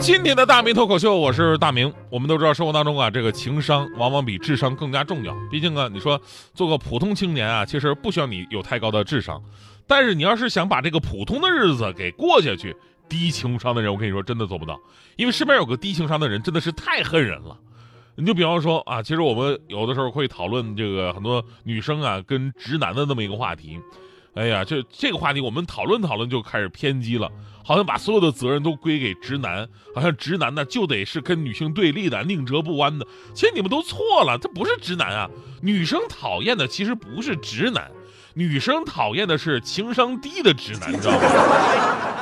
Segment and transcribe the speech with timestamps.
[0.00, 1.92] 今天的大明脱口秀，我是大明。
[2.08, 5.36] 我们都知道，生活当中啊，这个情商往往比智商更加重要。
[5.50, 6.18] 毕竟啊，你说
[6.54, 9.42] 做个普通青年啊，其实不需要你有太高的智商，
[9.86, 12.74] 但是你要是想把这个普通的日子给过下去，
[13.10, 14.80] 低情商的人，我跟你说，真的做不到。
[15.16, 17.54] 因为身边有个低情商的人，真的是太恨人了。
[18.16, 23.78] 你就比方说啊，其实我们有的时候会讨论这个很多女生啊跟直男的那么一个话题。
[24.34, 27.30] 哎呀，这这个话题我们讨论讨论就开始偏激了，
[27.64, 33.04] 好像把所有的责任都归给直男，好像直男呢就得是跟女性对立的，宁折不弯的。
[33.34, 35.28] 其实你们都错了，他不是直男啊，
[35.60, 37.90] 女生讨厌的其实不是直男，
[38.34, 42.19] 女生讨厌的是情商低的直男，你知道吗？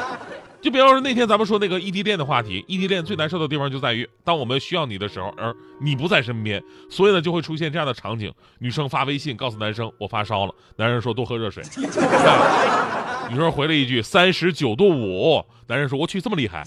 [0.60, 11.62] 就比方说那天咱们说那个异地恋的话题，异地恋最难受的地方就在于，当我们需要你的时候，而你不在身边，所以呢就会出现这样的场景：女生发微信告诉男生我发烧了，男人说多喝热水，
[13.30, 16.58] 女生回了一句三十九度五，男人说我去这么厉害，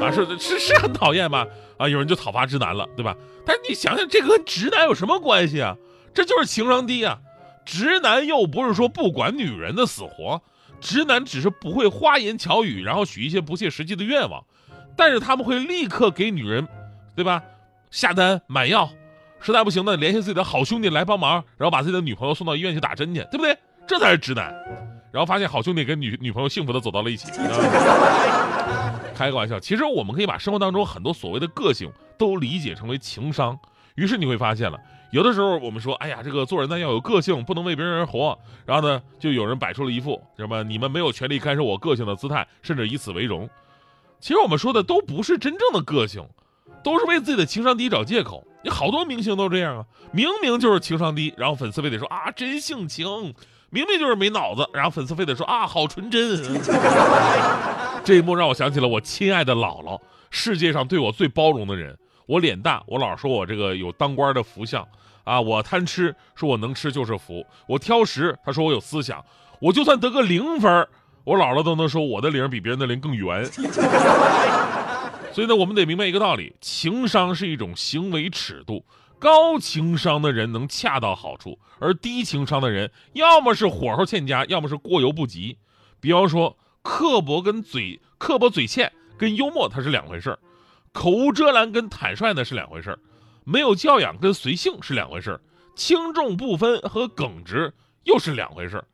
[0.00, 1.46] 啊是是是很讨厌吧？
[1.76, 3.14] 啊有人就讨伐直男了，对吧？
[3.44, 5.76] 但是你想想这个跟直男有什么关系啊？
[6.14, 7.18] 这就是情商低啊！
[7.66, 10.40] 直男又不是说不管女人的死活。
[10.84, 14.44] 直男只是不会花言巧语，然后许一些不切实际的愿望，
[14.94, 16.68] 但是他们会立刻给女人，
[17.16, 17.42] 对吧？
[17.90, 18.90] 下单买药，
[19.40, 23.56] 实在不行呢，联系自己的好兄弟来帮忙，然后把自己的女朋友送到医院去打针去，对不对？
[23.88, 24.54] 这才是直男。
[25.10, 27.28] 然后发现好兄弟跟女女朋友幸福的走到了一起。
[29.16, 33.58] 开个玩笑，其实我们可以把生活当中很多所谓的个性都理解成为情商。
[33.94, 34.78] 于是你会发现了。
[35.14, 38.36] 有的时候我们说，哎呀，这个做人呢要有个性，不能为别人而活。
[38.66, 43.48] 然后呢，就有人摆出了一副什么你们没有权利干涉我个性的姿态，甚至以此为荣。
[44.18, 46.26] 其实我们说的都不是真正的个性，
[46.82, 48.44] 都是为自己的情商低找借口。
[48.64, 53.06] 你好多明星都这样啊，明明就是情商低，然后粉丝非得说啊真性情；
[53.70, 56.42] 明明就是没脑子，然后粉丝非得说啊好纯真。
[58.02, 61.96] 这一幕让我想起了我亲爱的姥姥，世界上对我最包容的人。
[62.26, 64.86] 我脸大，我姥说我这个有当官的福相。
[65.24, 69.24] 啊，我贪吃，说我能吃就是福；我挑食，他说我有思想。
[69.58, 70.86] 我就算得个零分，
[71.24, 73.42] 我姥姥都能说我的零比别人的零更圆。
[75.32, 78.84] 所以呢，我们得明白一个道理：情商是一种行为尺度，
[79.18, 85.56] 高情商的人能恰到好处，而低情商的人要么是火候欠佳，要么是过犹不及。
[86.00, 90.38] 比方说，刻薄跟嘴刻薄嘴欠跟幽默它是两回事
[90.94, 92.98] 口无遮拦跟坦率呢是两回事儿
[93.44, 95.40] 没有教养跟随性是两回事儿
[95.76, 97.74] 轻重不分和耿直
[98.04, 98.84] 又是两回事儿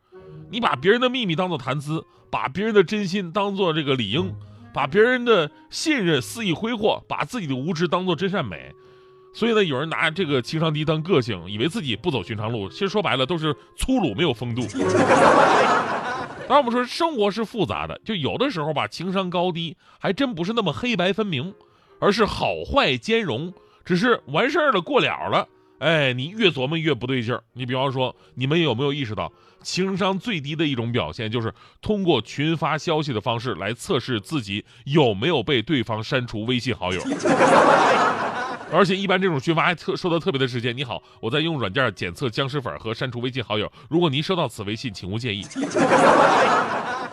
[0.49, 4.33] 你把别人的秘密当做谈资，把别人的真心当做这个理应，
[4.73, 8.73] 把别人的信任肆意挥霍，把自己的无知当做真善美。
[9.33, 14.67] 所以呢，有人拿这个情商低当个性，以为自己不走寻常路，其实说白了都是粗鲁没有风度。
[16.47, 21.53] 当然，我们说生活是复杂的，就有的时候吧，情商高低还真不是那么黑白分明，
[22.01, 23.53] 而是好坏兼容。
[23.85, 25.47] 只是完事儿了，过了了，
[25.79, 27.41] 哎，你越琢磨越不对劲儿。
[27.53, 29.31] 你比方说，你们有没有意识到，
[29.63, 31.51] 情商最低的一种表现，就是
[31.81, 37.01] 通过群发消息的方式来测试自己有没有被对方删除微信好友。
[38.71, 43.69] 而且一般这种群发还特说的特别的直接：“你好，我在用软件检测僵尸粉和删除微信好友。
[43.89, 45.43] 如果您收到此微信，请勿介意。”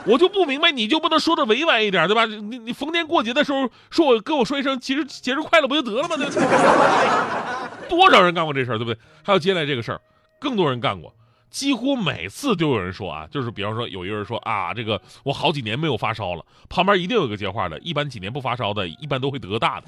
[0.09, 2.25] 我就不明白，你就不能说的委婉一点，对吧？
[2.25, 6.17] 你你逢年过节的时候说我跟我说一声，其实节日快乐不就得了吗？
[6.17, 6.41] 对不对
[7.89, 8.99] 多少人干过这事儿，对不对？
[9.23, 10.01] 还有接下来这个事儿，
[10.39, 11.15] 更多人干过，
[11.51, 19.87] 几乎每次都有人说啊，就是比方说有一个人说啊，这个我好几年没有发烧了，旁边一定有个接话的，一般几年不发烧的，一般都会得大的。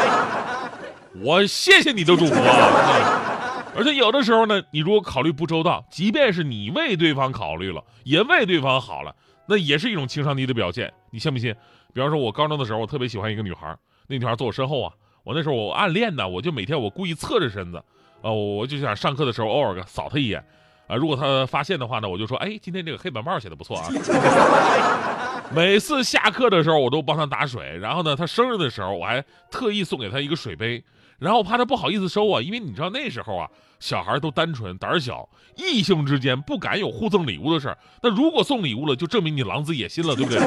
[1.22, 3.33] 我谢谢你的祝福啊。
[3.76, 9.14] 而且有的时候呢，你如果考虑不周到，即便是你为对方考虑了，也为对方好了，
[9.46, 10.92] 那也是一种情商低的表现。
[11.10, 11.54] 你信不信？
[11.92, 13.76] 比方说，我高中的时候，我特别喜欢一个女孩，
[14.08, 17.78] 那女孩坐我身后啊，我那时候我暗恋呢，我就每天我故意侧着身子，
[18.22, 20.44] 啊，我就想上课的时候偶尔扫她一眼，
[20.86, 23.88] 啊，如果她发现的话呢，我就说，哎，今天这个黑板报写的不错啊。
[25.52, 30.82] 每次下课的时候，我都帮他打水，然后呢，他生日的时候，我还特意送给他一个水杯。
[31.18, 33.48] 然后我怕他不好意思收啊，因为你知道那时候啊，
[33.78, 37.78] 小孩都单纯胆小，异性之间不敢有互赠礼物的事儿。
[38.02, 40.40] 那如果送礼物了，就证明你狼子野心了，对不对？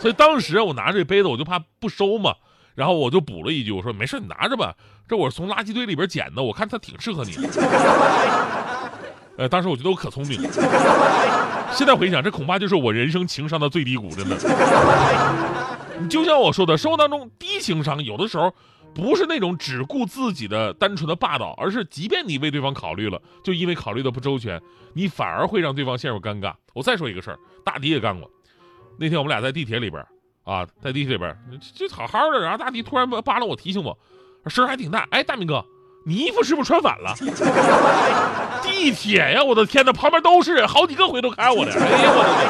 [0.00, 2.34] 所以当时我拿这杯子，我就怕不收嘛，
[2.74, 4.74] 然后我就补了一句，我说没事，你拿着吧，
[5.06, 7.48] 这我是从垃圾堆里边捡的，我看它挺适合你的。
[9.36, 11.55] 呃，当时我觉得我可聪明了。
[11.72, 14.36] 现在回想，这恐怕就是我人生情商的最低谷，真的。
[16.00, 18.52] 你就像我说的，生活当中低情商有的时候
[18.94, 24.60] 不是那种只顾自己的单纯的霸道，而是即便你为对方考虑了，就因为考虑的不周全，
[24.94, 26.54] 你反而会让对方陷入尴尬。
[26.74, 28.30] 我再说一个事儿，大迪也干过。
[28.98, 30.02] 那天我们俩在地铁里边
[30.44, 31.36] 啊，在地铁里边
[31.74, 33.98] 就好好的，然后大迪突然扒拉我，提醒我，
[34.46, 35.06] 声还挺大。
[35.10, 35.64] 哎，大明哥。
[36.08, 37.12] 你衣服是不是穿反了？
[38.62, 41.72] 地铁呀，我的天哪，旁边都是人，好几个回头看我的。
[41.72, 42.48] 哎呀，我的天！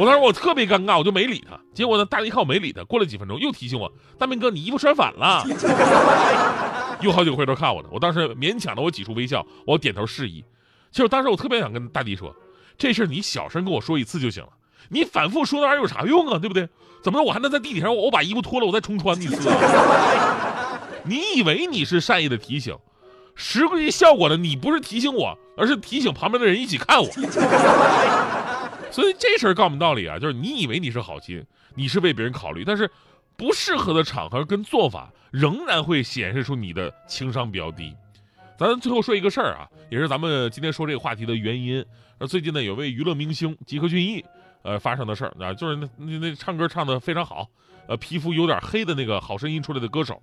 [0.00, 1.56] 我当时我特别尴尬，我就没理他。
[1.72, 5.44] 结果呢，大力一看我没理他，过了几分钟又提醒我，大明哥，你衣服穿反了。
[7.00, 10.44] 又好几个回头看我的，我当时勉强的我挤出微笑，我点头示意。
[10.90, 12.34] 其实当时我特别想跟大迪说，
[12.76, 14.48] 这事你小声跟我说一次就行了，
[14.88, 16.36] 你反复说那玩意儿有啥用啊？
[16.40, 16.68] 对不对？
[17.00, 19.48] 怎么着，我还能在地铁上我把衣服脱了，我再重穿一次？
[21.06, 22.76] 你以为你是善意的提醒？
[23.40, 24.36] 实际效果呢？
[24.36, 27.08] 你不是提醒我，而是提醒旁边的人一起看我。
[28.90, 31.42] 所以这事儿告诉我们道理啊，就是你以为你是好心，
[31.76, 32.90] 你是为别人考虑，但是
[33.36, 37.94] 不适合的场合跟做法，仍然会显示出你的情商比较低。
[38.58, 41.84] 咱最后说一个事儿啊，也是咱们今天说这个话题的原因。
[42.18, 44.24] 那最近呢，有位娱乐明星吉克隽逸，
[44.62, 47.46] 呃，发生的事儿啊，就是那那那唱歌唱的非常好，
[47.86, 50.20] 呃，皮肤有点黑的那个好声音出来的歌手。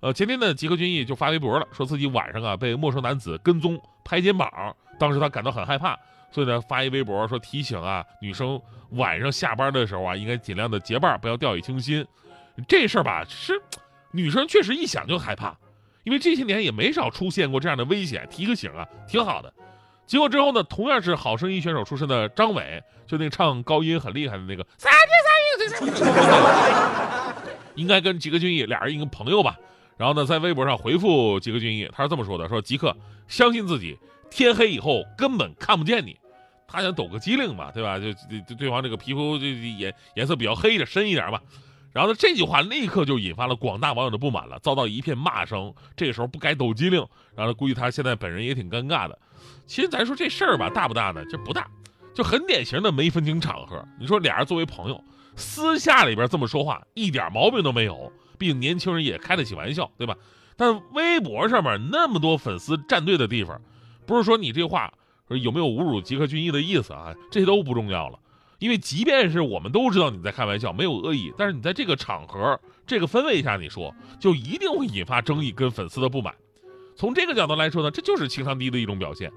[0.00, 5.94] 呃，前天呢，吉克隽逸就发微博了，说自己晚上啊被陌生男子跟踪拍肩膀，当时他感到很害怕，
[6.30, 8.58] 所以呢发一微博说提醒啊女生
[8.92, 12.06] 晚上下班的时候啊应该尽量的结伴，不要掉以轻心。
[12.66, 13.60] 这事儿吧是
[14.10, 15.54] 女生确实一想就害怕，
[16.02, 19.52] 因为这些年也没少出现过这样的危险，提个醒啊挺好的。
[20.06, 24.66] 结果之后呢，同样是好声音选手出身的张伟，就那个唱高音很厉害的那个，
[27.74, 29.58] 应该跟吉克隽逸俩人一个朋友吧。
[30.00, 32.96] 然后呢，在微博上回复吉克隽逸，他是这么说的：“说吉克
[33.28, 33.98] 相信自己，
[34.30, 36.18] 天黑以后根本看不见你。”
[36.66, 37.98] 他想抖个机灵嘛，对吧？
[37.98, 38.10] 就
[38.48, 41.42] 就对方这个皮肤就颜颜色比较黑的深一点吧。
[41.92, 45.70] 然后呢，这句话立刻就引发了广大网友的不满了，遭到一片骂声。
[45.94, 47.06] 这个时候不该抖机灵，
[47.36, 49.18] 然后估计他现在本人也挺尴尬的。
[49.66, 51.22] 其实咱说这事儿吧，大不大呢？
[51.26, 51.68] 就不大，
[52.14, 53.86] 就很典型的没分清场合。
[53.98, 55.04] 你说俩人作为朋友，
[55.36, 58.10] 私下里边这么说话，一点毛病都没有。
[58.40, 60.16] 毕竟年轻人也开得起玩笑，对吧？
[60.56, 63.60] 但微博上面那么多粉丝站队的地方，
[64.06, 64.90] 不是说你这话
[65.28, 67.14] 有没有侮辱吉克隽逸的意思啊？
[67.30, 68.18] 这些都不重要了，
[68.58, 76.34] 因为即便是我们都知道你在开玩笑，没有恶意，但是你在这个场合、这个氛围下你说，就一定会引发争议跟粉丝的不满。
[76.96, 79.30] 从这个角度来说呢，这就是情商低的一种表现。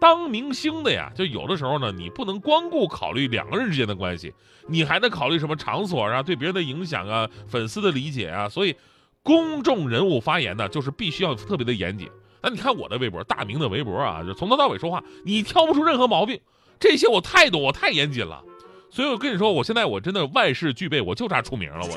[0.00, 4.32] 当明星的呀，就有的时候呢，你不能光顾考虑两个人之间的关系，
[4.66, 8.48] 你还得考虑什么场所啊，对别人的影响啊，粉丝的理解啊。
[8.48, 8.74] 所以，
[9.22, 12.08] 公众人物发言呢，就是必须要特别的严谨。
[12.42, 16.40] 那你看我的微博，大明的微博啊，就从头到尾说话，你挑不出任何毛病。
[16.78, 18.42] 这些我态度我太严谨了，
[18.90, 21.80] 所以我跟你说，我现在我真的万事俱备，我就差出名了。
[21.82, 21.90] 我，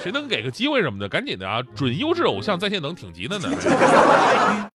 [0.00, 1.60] 谁能给个机会什么的，赶紧的啊！
[1.74, 3.48] 准优质偶像在线等挺急的呢。